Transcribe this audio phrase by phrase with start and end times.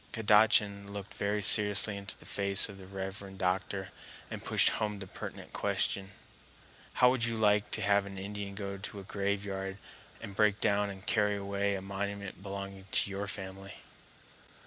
[0.13, 3.89] Kadachan looked very seriously into the face of the reverend doctor
[4.31, 6.09] and pushed home the pertinent question:
[6.93, 9.77] "How would you like to have an Indian go to a graveyard
[10.19, 13.75] and break down and carry away a monument belonging to your family?"